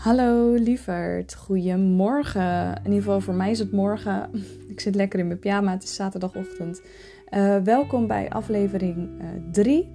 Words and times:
Hallo 0.00 0.54
lieverd, 0.54 1.34
goedemorgen. 1.34 2.76
In 2.76 2.84
ieder 2.84 3.02
geval 3.02 3.20
voor 3.20 3.34
mij 3.34 3.50
is 3.50 3.58
het 3.58 3.72
morgen. 3.72 4.30
Ik 4.72 4.80
zit 4.80 4.94
lekker 4.94 5.18
in 5.18 5.26
mijn 5.26 5.38
pyjama, 5.38 5.72
het 5.72 5.82
is 5.82 5.94
zaterdagochtend. 5.94 6.82
Uh, 7.30 7.56
welkom 7.56 8.06
bij 8.06 8.30
aflevering 8.30 9.08
3. 9.52 9.82
Uh, 9.82 9.88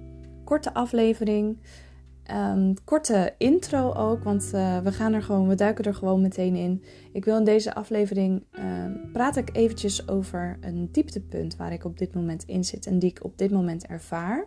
korte 0.44 0.74
aflevering. 0.74 1.58
Um, 2.34 2.74
korte 2.84 3.34
intro 3.38 3.92
ook, 3.92 4.24
want 4.24 4.50
uh, 4.54 4.78
we 4.78 4.92
gaan 4.92 5.12
er 5.12 5.22
gewoon, 5.22 5.48
we 5.48 5.54
duiken 5.54 5.84
er 5.84 5.94
gewoon 5.94 6.20
meteen 6.20 6.56
in. 6.56 6.82
Ik 7.12 7.24
wil 7.24 7.36
in 7.36 7.44
deze 7.44 7.74
aflevering 7.74 8.44
praat 9.12 9.36
ik 9.36 9.48
eventjes 9.52 10.08
over 10.08 10.56
een 10.60 10.88
dieptepunt 10.92 11.56
waar 11.56 11.72
ik 11.72 11.84
op 11.84 11.98
dit 11.98 12.14
moment 12.14 12.44
in 12.44 12.64
zit 12.64 12.86
en 12.86 12.98
die 12.98 13.10
ik 13.10 13.24
op 13.24 13.38
dit 13.38 13.50
moment 13.50 13.86
ervaar. 13.86 14.46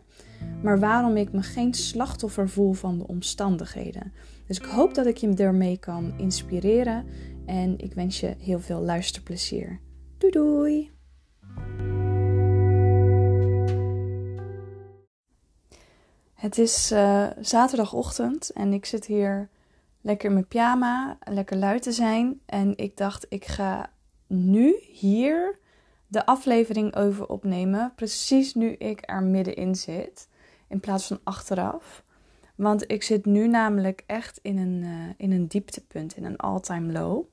Maar 0.64 0.80
waarom 0.80 1.18
ik 1.18 1.32
me 1.32 1.42
geen 1.42 1.74
slachtoffer 1.74 2.50
voel 2.50 2.74
van 2.74 2.98
de 2.98 3.08
omstandigheden. 3.08 4.14
Dus 4.48 4.58
ik 4.58 4.66
hoop 4.66 4.94
dat 4.94 5.06
ik 5.06 5.18
je 5.18 5.34
ermee 5.34 5.78
kan 5.78 6.14
inspireren 6.18 7.06
en 7.46 7.78
ik 7.78 7.94
wens 7.94 8.20
je 8.20 8.36
heel 8.40 8.60
veel 8.60 8.82
luisterplezier. 8.82 9.80
Doei 10.18 10.32
doei! 10.32 10.92
Het 16.40 16.58
is 16.58 16.92
uh, 16.92 17.28
zaterdagochtend 17.40 18.50
en 18.50 18.74
ik 18.74 18.86
zit 18.86 19.06
hier 19.06 19.50
lekker 20.02 20.28
in 20.28 20.34
mijn 20.34 20.48
pyjama, 20.48 21.18
lekker 21.24 21.58
lui 21.58 21.80
te 21.80 21.92
zijn. 21.92 22.42
En 22.46 22.78
ik 22.78 22.98
dacht, 22.98 23.26
ik 23.30 23.46
ga 23.46 23.92
nu 24.28 24.76
hier 24.92 25.60
de 26.08 26.26
aflevering 26.26 26.96
over 26.96 27.28
opnemen. 27.28 27.94
Precies 27.96 28.54
nu 28.54 28.72
ik 28.72 29.00
er 29.02 29.24
middenin 29.24 29.76
zit, 29.76 30.28
in 30.68 30.80
plaats 30.80 31.08
van 31.08 31.20
achteraf. 31.24 32.04
Want 32.56 32.92
ik 32.92 33.04
zit 33.04 33.26
nu 33.26 33.48
namelijk 33.48 34.04
echt 34.06 34.40
in 34.42 34.58
een, 34.58 34.84
uh, 34.84 35.14
in 35.18 35.32
een 35.32 35.48
dieptepunt, 35.48 36.18
in 36.18 36.26
een 36.26 36.38
all-time 36.38 36.92
low. 36.92 37.26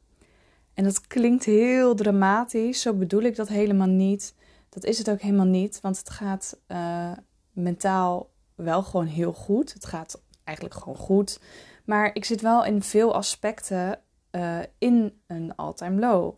En 0.75 0.84
dat 0.84 1.07
klinkt 1.07 1.45
heel 1.45 1.95
dramatisch, 1.95 2.81
zo 2.81 2.95
bedoel 2.95 3.23
ik 3.23 3.37
dat 3.37 3.49
helemaal 3.49 3.87
niet. 3.87 4.34
Dat 4.69 4.84
is 4.84 4.99
het 4.99 5.11
ook 5.11 5.21
helemaal 5.21 5.47
niet, 5.47 5.81
want 5.81 5.99
het 5.99 6.11
gaat 6.11 6.59
uh, 6.69 7.12
mentaal 7.53 8.34
wel 8.57 8.83
gewoon 8.83 9.07
heel 9.07 9.33
goed. 9.33 9.73
Het 9.73 9.87
gaat 9.87 10.23
eigenlijk 10.45 10.77
gewoon 10.79 10.99
goed. 10.99 11.41
Maar 11.85 12.11
ik 12.15 12.25
zit 12.25 12.41
wel 12.41 12.65
in 12.65 12.83
veel 12.83 13.15
aspecten 13.15 14.01
uh, 14.31 14.59
in 14.79 15.21
een 15.27 15.57
all-time 15.57 16.01
low. 16.01 16.35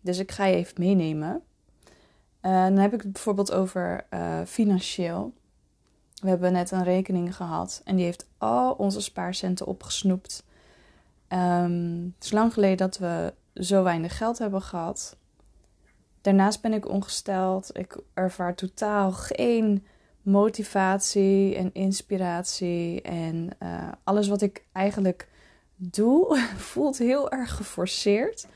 Dus 0.00 0.18
ik 0.18 0.32
ga 0.32 0.44
je 0.44 0.56
even 0.56 0.74
meenemen. 0.78 1.42
dan 2.40 2.76
heb 2.76 2.94
ik 2.94 3.02
het 3.02 3.12
bijvoorbeeld 3.12 3.52
over 3.52 4.06
financieel. 4.46 5.32
We 6.24 6.28
hebben 6.28 6.52
net 6.52 6.70
een 6.70 6.84
rekening 6.84 7.36
gehad 7.36 7.80
en 7.84 7.96
die 7.96 8.04
heeft 8.04 8.26
al 8.38 8.72
onze 8.72 9.00
spaarcenten 9.00 9.66
opgesnoept. 9.66 10.44
Um, 11.28 12.12
het 12.14 12.24
is 12.24 12.32
lang 12.32 12.52
geleden 12.52 12.76
dat 12.76 12.98
we 12.98 13.34
zo 13.54 13.82
weinig 13.82 14.16
geld 14.16 14.38
hebben 14.38 14.62
gehad. 14.62 15.16
Daarnaast 16.20 16.60
ben 16.60 16.72
ik 16.72 16.88
ongesteld. 16.88 17.78
Ik 17.78 17.96
ervaar 18.14 18.54
totaal 18.54 19.12
geen 19.12 19.86
motivatie 20.24 21.56
en 21.56 21.70
inspiratie. 21.72 23.02
En 23.02 23.50
uh, 23.62 23.88
alles 24.04 24.28
wat 24.28 24.42
ik 24.42 24.64
eigenlijk 24.72 25.28
doe 25.76 26.38
voelt 26.56 26.98
heel 26.98 27.30
erg 27.30 27.56
geforceerd. 27.56 28.46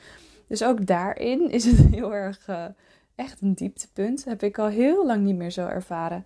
Dus 0.47 0.62
ook 0.62 0.86
daarin 0.86 1.50
is 1.50 1.64
het 1.64 1.77
heel 1.94 2.14
erg 2.14 2.48
uh, 2.48 2.64
echt 3.14 3.41
een 3.41 3.55
dieptepunt. 3.55 4.25
heb 4.25 4.42
ik 4.42 4.58
al 4.58 4.66
heel 4.66 5.06
lang 5.06 5.25
niet 5.25 5.36
meer 5.36 5.50
zo 5.50 5.66
ervaren. 5.66 6.25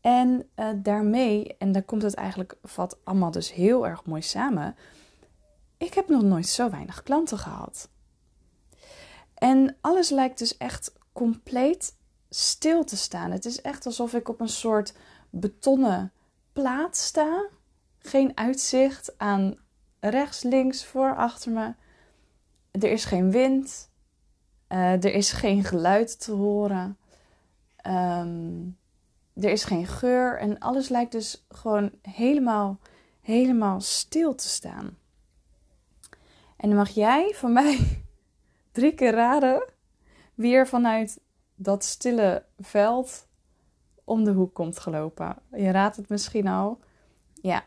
En 0.00 0.48
uh, 0.56 0.68
daarmee, 0.76 1.56
en 1.58 1.72
daar 1.72 1.82
komt 1.82 2.02
het 2.02 2.14
eigenlijk, 2.14 2.56
valt 2.62 2.98
allemaal 3.04 3.30
dus 3.30 3.52
heel 3.52 3.86
erg 3.86 4.04
mooi 4.04 4.22
samen. 4.22 4.76
Ik 5.78 5.94
heb 5.94 6.08
nog 6.08 6.22
nooit 6.22 6.46
zo 6.46 6.70
weinig 6.70 7.02
klanten 7.02 7.38
gehad. 7.38 7.90
En 9.34 9.76
alles 9.80 10.10
lijkt 10.10 10.38
dus 10.38 10.56
echt 10.56 10.92
compleet 11.12 11.96
stil 12.34 12.84
te 12.84 12.96
staan. 12.96 13.30
Het 13.30 13.44
is 13.44 13.60
echt 13.60 13.86
alsof 13.86 14.14
ik 14.14 14.28
op 14.28 14.40
een 14.40 14.48
soort 14.48 14.94
betonnen 15.30 16.12
plaat 16.52 16.96
sta. 16.96 17.48
Geen 17.98 18.36
uitzicht 18.36 19.18
aan 19.18 19.56
rechts, 20.00 20.42
links, 20.42 20.84
voor, 20.84 21.16
achter 21.16 21.52
me. 21.52 21.74
Er 22.70 22.90
is 22.90 23.04
geen 23.04 23.30
wind. 23.30 23.90
Uh, 24.68 24.92
er 24.92 25.14
is 25.14 25.32
geen 25.32 25.64
geluid 25.64 26.20
te 26.20 26.32
horen. 26.32 26.98
Um, 27.86 28.78
er 29.34 29.50
is 29.50 29.64
geen 29.64 29.86
geur 29.86 30.38
en 30.38 30.58
alles 30.58 30.88
lijkt 30.88 31.12
dus 31.12 31.46
gewoon 31.48 31.90
helemaal, 32.02 32.78
helemaal 33.20 33.80
stil 33.80 34.34
te 34.34 34.48
staan. 34.48 34.96
En 36.56 36.68
dan 36.68 36.76
mag 36.76 36.88
jij 36.88 37.32
van 37.34 37.52
mij 37.52 38.02
drie 38.72 38.94
keer 38.94 39.12
raden 39.12 39.64
wie 40.34 40.54
er 40.54 40.68
vanuit 40.68 41.20
dat 41.62 41.84
stille 41.84 42.44
veld 42.58 43.26
om 44.04 44.24
de 44.24 44.30
hoek 44.30 44.54
komt 44.54 44.78
gelopen. 44.78 45.36
Je 45.50 45.70
raadt 45.70 45.96
het 45.96 46.08
misschien 46.08 46.46
al. 46.46 46.80
Ja, 47.32 47.64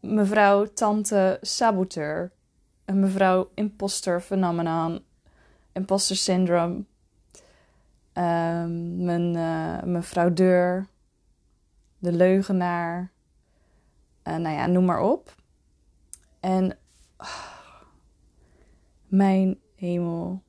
mevrouw 0.00 0.64
Tante 0.64 1.38
Saboteur. 1.40 2.32
Een 2.84 3.00
mevrouw 3.00 3.50
Imposter 3.54 4.20
Phenomenon. 4.20 5.04
Imposter 5.72 6.16
Syndrome. 6.16 6.84
Um, 8.18 9.04
mijn, 9.04 9.34
uh, 9.34 9.82
mijn 9.82 10.02
fraudeur, 10.02 10.86
de 11.98 12.12
leugenaar, 12.12 13.10
uh, 14.24 14.36
nou 14.36 14.54
ja, 14.54 14.66
noem 14.66 14.84
maar 14.84 15.00
op. 15.00 15.34
En 16.40 16.78
oh, 17.18 17.82
mijn 19.06 19.58
hemel. 19.74 20.42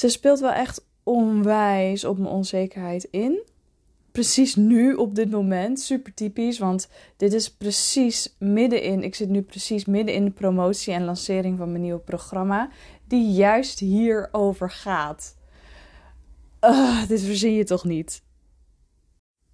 Ze 0.00 0.08
speelt 0.08 0.40
wel 0.40 0.52
echt 0.52 0.84
onwijs 1.02 2.04
op 2.04 2.18
mijn 2.18 2.30
onzekerheid 2.30 3.04
in. 3.04 3.42
Precies 4.12 4.56
nu, 4.56 4.94
op 4.94 5.14
dit 5.14 5.30
moment. 5.30 5.80
Super 5.80 6.14
typisch, 6.14 6.58
want 6.58 6.88
dit 7.16 7.32
is 7.32 7.50
precies 7.50 8.36
middenin. 8.38 9.02
Ik 9.02 9.14
zit 9.14 9.28
nu 9.28 9.42
precies 9.42 9.84
midden 9.84 10.14
in 10.14 10.24
de 10.24 10.30
promotie 10.30 10.92
en 10.92 11.04
lancering 11.04 11.58
van 11.58 11.70
mijn 11.70 11.82
nieuwe 11.82 12.00
programma, 12.00 12.68
die 13.04 13.32
juist 13.32 13.78
hierover 13.78 14.70
gaat 14.70 15.38
dit 17.08 17.22
verzin 17.22 17.52
je 17.52 17.64
toch 17.64 17.84
niet? 17.84 18.22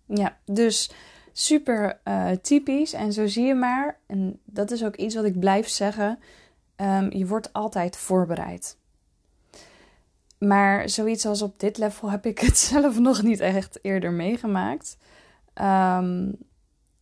Ja, 0.06 0.38
dus 0.44 0.90
super 1.32 2.00
uh, 2.04 2.30
typisch. 2.30 2.92
En 2.92 3.12
zo 3.12 3.26
zie 3.26 3.44
je 3.44 3.54
maar, 3.54 3.98
en 4.06 4.40
dat 4.44 4.70
is 4.70 4.84
ook 4.84 4.96
iets 4.96 5.14
wat 5.14 5.24
ik 5.24 5.38
blijf 5.38 5.68
zeggen: 5.68 6.18
um, 6.76 7.12
je 7.12 7.26
wordt 7.26 7.52
altijd 7.52 7.96
voorbereid. 7.96 8.78
Maar 10.46 10.88
zoiets 10.88 11.26
als 11.26 11.42
op 11.42 11.60
dit 11.60 11.78
level 11.78 12.10
heb 12.10 12.26
ik 12.26 12.38
het 12.38 12.58
zelf 12.72 12.98
nog 12.98 13.22
niet 13.22 13.40
echt 13.40 13.78
eerder 13.82 14.12
meegemaakt. 14.12 14.96
Um, 15.62 16.36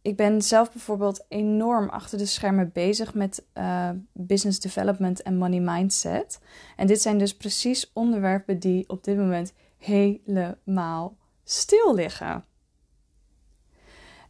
ik 0.03 0.17
ben 0.17 0.43
zelf 0.43 0.73
bijvoorbeeld 0.73 1.25
enorm 1.29 1.89
achter 1.89 2.19
de 2.19 2.27
schermen 2.27 2.71
bezig 2.73 3.15
met 3.15 3.45
uh, 3.55 3.91
business 4.13 4.61
development 4.61 5.23
en 5.23 5.37
money 5.37 5.61
mindset. 5.61 6.41
En 6.77 6.87
dit 6.87 7.01
zijn 7.01 7.19
dus 7.19 7.37
precies 7.37 7.91
onderwerpen 7.93 8.59
die 8.59 8.89
op 8.89 9.05
dit 9.05 9.17
moment 9.17 9.53
helemaal 9.79 11.17
stil 11.45 11.95
liggen. 11.95 12.45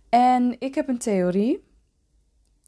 En 0.08 0.56
ik 0.58 0.74
heb 0.74 0.88
een 0.88 0.98
theorie. 0.98 1.64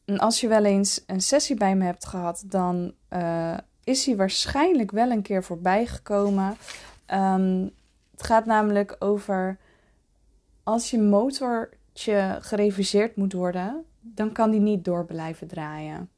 En 0.04 0.18
als 0.18 0.40
je 0.40 0.48
wel 0.48 0.64
eens 0.64 1.02
een 1.06 1.20
sessie 1.20 1.56
bij 1.56 1.76
me 1.76 1.84
hebt 1.84 2.06
gehad, 2.06 2.44
dan 2.46 2.94
uh, 3.10 3.56
is 3.86 4.04
die 4.04 4.16
waarschijnlijk 4.16 4.91
wel 4.91 5.10
een 5.10 5.22
keer 5.22 5.44
voorbij 5.44 5.86
gekomen. 5.86 6.56
Um, 7.14 7.70
het 8.10 8.22
gaat 8.22 8.47
namelijk 8.47 8.96
over 8.99 9.58
als 10.62 10.90
je 10.90 11.00
motortje 11.00 12.38
gereviseerd 12.40 13.16
moet 13.16 13.32
worden, 13.32 13.84
dan 14.00 14.32
kan 14.32 14.50
die 14.50 14.61
niet 14.61 14.84
door 14.84 15.05
blijven 15.05 15.46
draaien. 15.46 16.11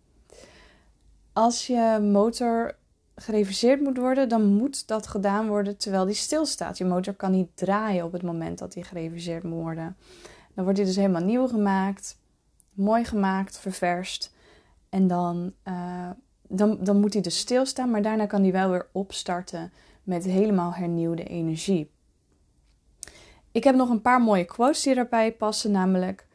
Als 1.32 1.66
je 1.66 1.98
motor 2.12 2.76
gereviseerd 3.14 3.80
moet 3.80 3.96
worden, 3.96 4.28
dan 4.28 4.44
moet 4.44 4.86
dat 4.86 5.06
gedaan 5.06 5.48
worden 5.48 5.76
terwijl 5.76 6.04
die 6.04 6.14
stilstaat. 6.14 6.78
Je 6.78 6.84
motor 6.84 7.14
kan 7.14 7.30
niet 7.30 7.50
draaien 7.54 8.04
op 8.04 8.12
het 8.12 8.22
moment 8.22 8.58
dat 8.58 8.72
die 8.72 8.84
gereviseerd 8.84 9.42
moet 9.42 9.62
worden. 9.62 9.96
Dan 10.54 10.64
wordt 10.64 10.78
die 10.78 10.86
dus 10.86 10.96
helemaal 10.96 11.24
nieuw 11.24 11.48
gemaakt, 11.48 12.18
mooi 12.72 13.04
gemaakt, 13.04 13.58
ververst. 13.58 14.34
En 14.88 15.06
dan, 15.06 15.52
uh, 15.64 16.10
dan, 16.48 16.78
dan 16.84 17.00
moet 17.00 17.12
hij 17.12 17.22
dus 17.22 17.38
stilstaan, 17.38 17.90
maar 17.90 18.02
daarna 18.02 18.26
kan 18.26 18.42
hij 18.42 18.52
wel 18.52 18.70
weer 18.70 18.88
opstarten 18.92 19.72
met 20.02 20.24
helemaal 20.24 20.72
hernieuwde 20.74 21.24
energie. 21.24 21.90
Ik 23.52 23.64
heb 23.64 23.74
nog 23.74 23.90
een 23.90 24.02
paar 24.02 24.20
mooie 24.20 24.44
quotes 24.44 24.82
die 24.82 24.94
erbij 24.94 25.32
passen, 25.32 25.70
namelijk... 25.70 26.26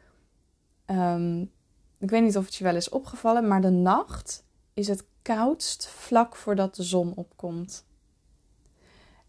Um, 0.86 1.52
ik 1.98 2.10
weet 2.10 2.22
niet 2.22 2.36
of 2.36 2.44
het 2.44 2.54
je 2.54 2.64
wel 2.64 2.76
is 2.76 2.88
opgevallen, 2.88 3.48
maar 3.48 3.60
de 3.60 3.70
nacht 3.70 4.44
is 4.74 4.88
het 4.88 5.04
koudst 5.22 5.86
vlak 5.88 6.36
voordat 6.36 6.74
de 6.74 6.82
zon 6.82 7.12
opkomt. 7.14 7.86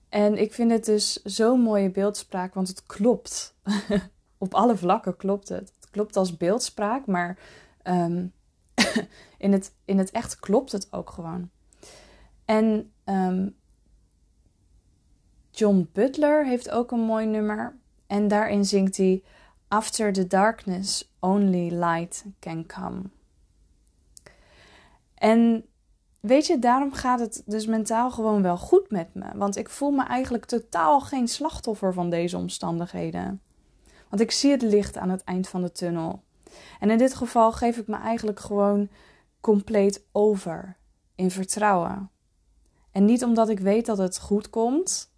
En 0.10 0.38
ik 0.38 0.54
vind 0.54 0.72
het 0.72 0.86
dus 0.86 1.22
zo'n 1.24 1.60
mooie 1.60 1.92
beeldspraak, 1.92 2.54
want 2.54 2.68
het 2.68 2.84
klopt. 2.84 3.56
Op 4.38 4.54
alle 4.54 4.78
vlakken 4.78 5.18
klopt 5.18 5.50
het. 5.50 5.74
Het 5.76 5.90
klopt 5.90 6.16
als 6.16 6.38
beeldspraak, 6.38 7.06
maar 7.06 7.38
um, 7.84 8.34
in, 9.38 9.52
het, 9.52 9.74
in 9.86 9.98
het 9.98 10.12
echt 10.12 10.40
klopt 10.40 10.72
het 10.72 10.88
ook 10.92 11.10
gewoon. 11.10 11.50
En 12.46 12.92
ehm, 13.04 13.50
John 15.52 15.90
Butler 15.94 16.46
heeft 16.46 16.70
ook 16.70 16.92
een 16.92 17.00
mooi 17.00 17.26
nummer. 17.26 17.78
En 18.08 18.28
daarin 18.28 18.66
zingt 18.66 18.98
hij: 18.98 19.24
After 19.68 20.14
the 20.14 20.28
darkness, 20.28 21.12
only 21.20 21.74
light 21.74 22.26
can 22.40 22.66
come. 22.66 23.02
En 25.16 25.66
weet 26.20 26.48
je, 26.48 26.60
daarom 26.60 26.94
gaat 26.94 27.20
het 27.20 27.44
dus 27.46 27.66
mentaal 27.66 28.12
gewoon 28.12 28.42
wel 28.42 28.58
goed 28.58 28.92
met 28.92 29.14
me. 29.14 29.26
Want 29.36 29.58
ik 29.58 29.70
voel 29.70 29.92
me 29.92 30.04
eigenlijk 30.04 30.46
totaal 30.46 31.00
geen 31.00 31.28
slachtoffer 31.28 31.94
van 31.94 32.10
deze 32.10 32.38
omstandigheden. 32.38 33.42
Want 34.10 34.22
ik 34.22 34.32
zie 34.32 34.52
het 34.52 34.62
licht 34.62 34.98
aan 34.98 35.10
het 35.10 35.24
eind 35.24 35.48
van 35.48 35.62
de 35.62 35.72
tunnel. 35.72 36.24
En 36.80 36.90
in 36.90 36.98
dit 36.98 37.14
geval 37.14 37.52
geef 37.52 37.78
ik 37.78 37.88
me 37.88 37.96
eigenlijk 37.96 38.40
gewoon 38.40 38.90
compleet 39.40 40.06
over 40.12 40.78
in 41.16 41.32
vertrouwen. 41.32 42.10
En 42.92 43.06
niet 43.06 43.24
omdat 43.24 43.50
ik 43.50 43.60
weet 43.60 43.86
dat 43.86 43.98
het 43.98 44.20
goed 44.20 44.50
komt, 44.50 45.12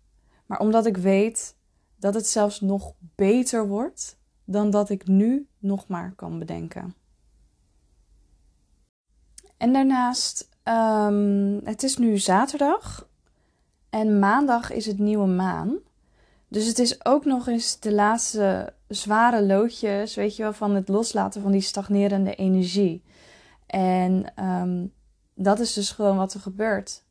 maar 0.45 0.60
omdat 0.60 0.86
ik 0.86 0.98
weet 0.98 1.56
dat 2.00 2.13
het 2.13 2.28
zelfs 2.28 2.62
nog 2.62 2.94
beter 3.16 3.68
wordt 3.68 4.19
dan 4.45 4.69
dat 4.69 4.89
ik 4.89 5.07
nu 5.07 5.48
nog 5.60 5.88
maar 5.88 6.13
kan 6.16 6.39
bedenken. 6.39 6.95
En 9.57 9.74
daarnaast, 9.74 10.50
um, 10.63 11.60
het 11.63 11.84
is 11.84 11.98
nu 11.98 12.18
zaterdag 12.18 13.10
en 13.89 14.19
maandag 14.19 14.72
is 14.72 14.86
het 14.86 15.00
nieuwe 15.00 15.28
maan. 15.28 15.78
Dus 16.49 16.65
het 16.65 16.79
is 16.79 17.05
ook 17.05 17.25
nog 17.25 17.47
eens 17.47 17.79
de 17.79 17.94
laatste 17.94 18.73
zware 18.88 19.45
loodjes, 19.45 20.15
weet 20.15 20.35
je 20.35 20.44
wel, 20.44 20.53
van 20.53 20.75
het 20.75 20.88
loslaten 20.88 21.41
van 21.41 21.51
die 21.51 21.61
stagnerende 21.61 22.35
energie. 22.35 23.03
En 23.65 24.44
um, 24.44 24.94
dat 25.33 25.59
is 25.59 25.73
dus 25.73 25.91
gewoon 25.91 26.17
wat 26.17 26.33
er 26.33 26.39
gebeurt. 26.39 27.03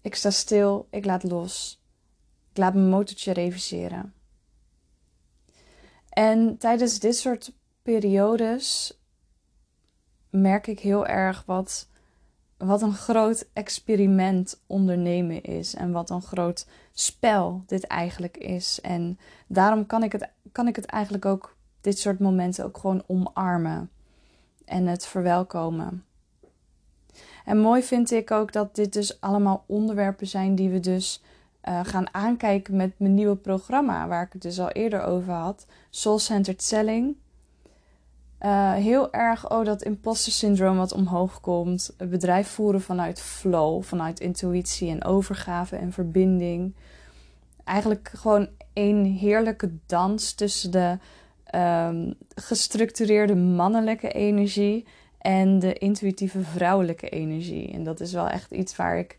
Ik 0.00 0.14
sta 0.14 0.30
stil, 0.30 0.86
ik 0.90 1.04
laat 1.04 1.22
los. 1.22 1.82
Ik 2.50 2.56
laat 2.56 2.74
mijn 2.74 2.88
motortje 2.88 3.32
reviseren. 3.32 4.14
En 6.08 6.58
tijdens 6.58 6.98
dit 6.98 7.16
soort 7.16 7.52
periodes 7.82 8.98
merk 10.30 10.66
ik 10.66 10.80
heel 10.80 11.06
erg 11.06 11.42
wat, 11.46 11.88
wat 12.58 12.82
een 12.82 12.94
groot 12.94 13.48
experiment 13.52 14.60
ondernemen 14.66 15.42
is. 15.42 15.74
En 15.74 15.92
wat 15.92 16.10
een 16.10 16.22
groot 16.22 16.66
spel 16.92 17.62
dit 17.66 17.84
eigenlijk 17.84 18.36
is. 18.36 18.80
En 18.80 19.18
daarom 19.46 19.86
kan 19.86 20.02
ik 20.02 20.12
het, 20.12 20.28
kan 20.52 20.68
ik 20.68 20.76
het 20.76 20.86
eigenlijk 20.86 21.24
ook, 21.24 21.56
dit 21.80 21.98
soort 21.98 22.18
momenten 22.18 22.64
ook 22.64 22.78
gewoon 22.78 23.02
omarmen. 23.06 23.90
En 24.64 24.86
het 24.86 25.06
verwelkomen. 25.06 26.04
En 27.44 27.58
mooi 27.58 27.82
vind 27.82 28.10
ik 28.10 28.30
ook 28.30 28.52
dat 28.52 28.74
dit 28.74 28.92
dus 28.92 29.20
allemaal 29.20 29.64
onderwerpen 29.66 30.26
zijn 30.26 30.54
die 30.54 30.68
we 30.68 30.80
dus 30.80 31.22
uh, 31.68 31.80
gaan 31.82 32.14
aankijken 32.14 32.76
met 32.76 32.98
mijn 32.98 33.14
nieuwe 33.14 33.36
programma, 33.36 34.08
waar 34.08 34.22
ik 34.22 34.32
het 34.32 34.42
dus 34.42 34.60
al 34.60 34.70
eerder 34.70 35.02
over 35.02 35.32
had, 35.32 35.66
Soul 35.90 36.18
Centered 36.18 36.62
Selling. 36.62 37.16
Uh, 38.42 38.72
heel 38.72 39.12
erg, 39.12 39.50
oh, 39.50 39.64
dat 39.64 39.82
imposter 39.82 40.32
syndroom 40.32 40.76
wat 40.76 40.92
omhoog 40.92 41.40
komt. 41.40 41.94
Het 41.96 42.10
bedrijf 42.10 42.48
voeren 42.48 42.80
vanuit 42.80 43.20
flow, 43.20 43.82
vanuit 43.82 44.20
intuïtie 44.20 44.90
en 44.90 45.04
overgave 45.04 45.76
en 45.76 45.92
verbinding. 45.92 46.74
Eigenlijk 47.64 48.10
gewoon 48.14 48.48
een 48.74 49.04
heerlijke 49.04 49.70
dans 49.86 50.34
tussen 50.34 50.70
de 50.70 50.98
um, 51.54 52.14
gestructureerde 52.34 53.34
mannelijke 53.34 54.12
energie 54.12 54.86
en 55.18 55.58
de 55.58 55.72
intuïtieve 55.72 56.40
vrouwelijke 56.40 57.08
energie. 57.08 57.72
En 57.72 57.84
dat 57.84 58.00
is 58.00 58.12
wel 58.12 58.28
echt 58.28 58.50
iets 58.50 58.76
waar 58.76 58.98
ik 58.98 59.16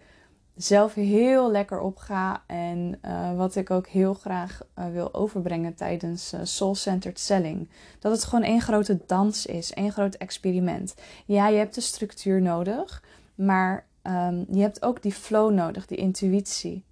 zelf 0.57 0.93
heel 0.93 1.51
lekker 1.51 1.79
op 1.79 1.97
ga 1.97 2.43
en 2.45 2.99
uh, 3.05 3.37
wat 3.37 3.55
ik 3.55 3.71
ook 3.71 3.87
heel 3.87 4.13
graag 4.13 4.61
uh, 4.79 4.91
wil 4.91 5.13
overbrengen 5.13 5.75
tijdens 5.75 6.33
uh, 6.33 6.39
soul-centered 6.43 7.19
selling. 7.19 7.69
Dat 7.99 8.11
het 8.11 8.23
gewoon 8.23 8.43
één 8.43 8.61
grote 8.61 8.99
dans 9.05 9.45
is, 9.45 9.73
één 9.73 9.91
groot 9.91 10.15
experiment. 10.15 10.95
Ja, 11.25 11.47
je 11.47 11.57
hebt 11.57 11.75
de 11.75 11.81
structuur 11.81 12.41
nodig, 12.41 13.03
maar 13.35 13.85
um, 14.03 14.45
je 14.51 14.61
hebt 14.61 14.81
ook 14.81 15.01
die 15.01 15.11
flow 15.11 15.51
nodig, 15.53 15.85
die 15.85 15.97
intuïtie. 15.97 16.83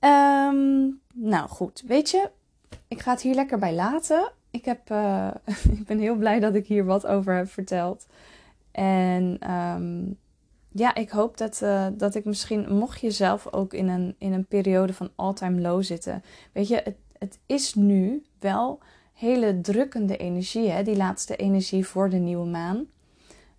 Um, 0.00 1.00
nou 1.14 1.48
goed, 1.48 1.82
weet 1.86 2.10
je, 2.10 2.30
ik 2.88 3.00
ga 3.00 3.10
het 3.10 3.22
hier 3.22 3.34
lekker 3.34 3.58
bij 3.58 3.74
laten. 3.74 4.32
Ik, 4.50 4.64
heb, 4.64 4.90
ik 5.78 5.86
ben 5.86 5.98
heel 5.98 6.16
blij 6.16 6.40
dat 6.40 6.54
ik 6.54 6.66
hier 6.66 6.84
wat 6.84 7.06
over 7.06 7.34
heb 7.34 7.50
verteld. 7.50 8.06
En 8.70 9.50
um, 9.50 10.18
ja, 10.78 10.94
ik 10.94 11.10
hoop 11.10 11.36
dat, 11.36 11.60
uh, 11.62 11.86
dat 11.92 12.14
ik 12.14 12.24
misschien, 12.24 12.74
mocht 12.74 13.00
je 13.00 13.10
zelf 13.10 13.52
ook 13.52 13.72
in 13.72 13.88
een, 13.88 14.14
in 14.18 14.32
een 14.32 14.46
periode 14.46 14.94
van 14.94 15.10
all-time 15.16 15.60
low 15.60 15.82
zitten. 15.82 16.22
Weet 16.52 16.68
je, 16.68 16.80
het, 16.84 16.96
het 17.18 17.38
is 17.46 17.74
nu 17.74 18.24
wel 18.38 18.80
hele 19.12 19.60
drukkende 19.60 20.16
energie, 20.16 20.70
hè? 20.70 20.82
die 20.82 20.96
laatste 20.96 21.36
energie 21.36 21.86
voor 21.86 22.10
de 22.10 22.16
nieuwe 22.16 22.46
maan. 22.46 22.86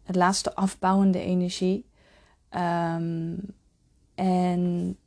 Het 0.03 0.15
laatste 0.15 0.55
afbouwende 0.55 1.19
energie. 1.19 1.85
Um, 2.51 3.55
en 4.15 4.97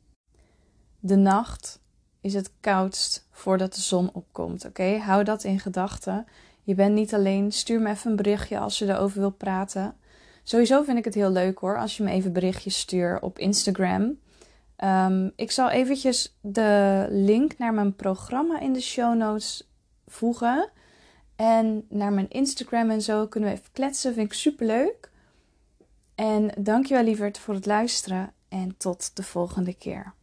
de 0.99 1.15
nacht 1.15 1.81
is 2.21 2.33
het 2.33 2.51
koudst 2.59 3.27
voordat 3.31 3.73
de 3.73 3.81
zon 3.81 4.13
opkomt. 4.13 4.65
Oké, 4.65 4.97
hou 4.97 5.23
dat 5.23 5.43
in 5.43 5.59
gedachten. 5.59 6.25
Je 6.63 6.75
bent 6.75 6.95
niet 6.95 7.13
alleen. 7.13 7.51
Stuur 7.51 7.81
me 7.81 7.89
even 7.89 8.09
een 8.09 8.15
berichtje 8.15 8.59
als 8.59 8.79
je 8.79 8.87
erover 8.87 9.19
wilt 9.19 9.37
praten. 9.37 9.95
Sowieso 10.43 10.83
vind 10.83 10.97
ik 10.97 11.05
het 11.05 11.13
heel 11.13 11.31
leuk 11.31 11.59
hoor 11.59 11.77
als 11.77 11.97
je 11.97 12.03
me 12.03 12.11
even 12.11 12.33
berichtjes 12.33 12.79
stuurt 12.79 13.21
op 13.21 13.39
Instagram. 13.39 14.17
Um, 14.83 15.31
ik 15.35 15.51
zal 15.51 15.69
eventjes 15.69 16.37
de 16.41 17.05
link 17.09 17.57
naar 17.57 17.73
mijn 17.73 17.95
programma 17.95 18.59
in 18.59 18.73
de 18.73 18.81
show 18.81 19.15
notes 19.15 19.69
voegen. 20.07 20.69
En 21.35 21.85
naar 21.89 22.13
mijn 22.13 22.29
Instagram 22.29 22.89
en 22.89 23.01
zo 23.01 23.27
kunnen 23.27 23.49
we 23.49 23.55
even 23.55 23.71
kletsen. 23.71 24.13
Vind 24.13 24.25
ik 24.25 24.33
super 24.33 24.65
leuk. 24.65 25.11
En 26.15 26.51
dankjewel 26.57 27.03
lieverd 27.03 27.37
voor 27.37 27.53
het 27.53 27.65
luisteren. 27.65 28.33
En 28.49 28.77
tot 28.77 29.15
de 29.15 29.23
volgende 29.23 29.73
keer. 29.73 30.13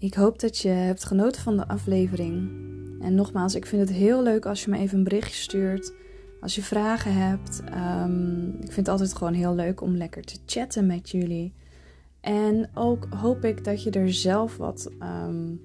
Ik 0.00 0.14
hoop 0.14 0.38
dat 0.38 0.58
je 0.58 0.68
hebt 0.68 1.04
genoten 1.04 1.42
van 1.42 1.56
de 1.56 1.68
aflevering. 1.68 2.50
En 3.00 3.14
nogmaals, 3.14 3.54
ik 3.54 3.66
vind 3.66 3.88
het 3.88 3.98
heel 3.98 4.22
leuk 4.22 4.46
als 4.46 4.64
je 4.64 4.70
me 4.70 4.78
even 4.78 4.98
een 4.98 5.04
berichtje 5.04 5.34
stuurt. 5.42 5.92
Als 6.40 6.54
je 6.54 6.62
vragen 6.62 7.14
hebt. 7.14 7.62
Um, 7.74 8.48
ik 8.48 8.72
vind 8.72 8.76
het 8.76 8.88
altijd 8.88 9.14
gewoon 9.14 9.32
heel 9.32 9.54
leuk 9.54 9.80
om 9.80 9.96
lekker 9.96 10.22
te 10.24 10.38
chatten 10.46 10.86
met 10.86 11.10
jullie. 11.10 11.54
En 12.20 12.70
ook 12.74 13.06
hoop 13.10 13.44
ik 13.44 13.64
dat 13.64 13.82
je 13.82 13.90
er 13.90 14.12
zelf 14.12 14.56
wat, 14.56 14.90
um, 15.02 15.60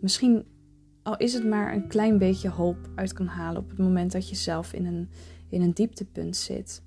misschien 0.00 0.44
al 1.02 1.16
is 1.16 1.34
het 1.34 1.44
maar 1.44 1.74
een 1.74 1.88
klein 1.88 2.18
beetje 2.18 2.48
hoop 2.48 2.76
uit 2.94 3.12
kan 3.12 3.26
halen 3.26 3.62
op 3.62 3.68
het 3.68 3.78
moment 3.78 4.12
dat 4.12 4.28
je 4.28 4.34
zelf 4.34 4.72
in 4.72 4.86
een, 4.86 5.08
in 5.48 5.62
een 5.62 5.72
dieptepunt 5.72 6.36
zit. 6.36 6.82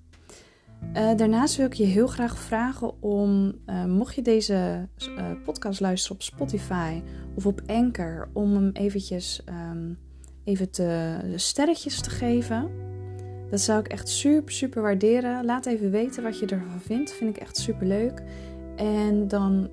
Uh, 0.93 1.15
daarnaast 1.15 1.55
wil 1.55 1.65
ik 1.65 1.73
je 1.73 1.83
heel 1.83 2.07
graag 2.07 2.37
vragen 2.37 3.01
om, 3.01 3.53
uh, 3.65 3.85
mocht 3.85 4.15
je 4.15 4.21
deze 4.21 4.87
uh, 5.17 5.31
podcast 5.43 5.79
luisteren 5.79 6.15
op 6.15 6.23
Spotify 6.23 7.01
of 7.35 7.45
op 7.45 7.61
Anchor, 7.65 8.29
om 8.33 8.53
hem 8.53 8.69
eventjes 8.73 9.41
um, 9.71 9.97
even 10.43 10.71
te, 10.71 11.17
sterretjes 11.35 12.01
te 12.01 12.09
geven. 12.09 12.71
Dat 13.49 13.61
zou 13.61 13.79
ik 13.79 13.87
echt 13.87 14.09
super, 14.09 14.53
super 14.53 14.81
waarderen. 14.81 15.45
Laat 15.45 15.65
even 15.65 15.91
weten 15.91 16.23
wat 16.23 16.39
je 16.39 16.45
ervan 16.45 16.79
vindt. 16.79 17.13
Vind 17.13 17.35
ik 17.35 17.41
echt 17.41 17.57
super 17.57 17.87
leuk. 17.87 18.23
En 18.75 19.27
dan 19.27 19.69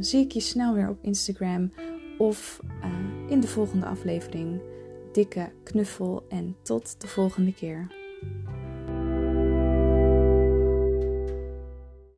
zie 0.00 0.24
ik 0.24 0.32
je 0.32 0.40
snel 0.40 0.74
weer 0.74 0.88
op 0.88 0.98
Instagram 1.02 1.72
of 2.18 2.60
in 3.28 3.40
de 3.40 3.46
volgende 3.46 3.86
aflevering. 3.86 4.60
Dikke 5.12 5.52
knuffel 5.62 6.24
en 6.28 6.56
tot 6.62 7.00
de 7.00 7.06
volgende 7.06 7.54
keer. 7.54 7.86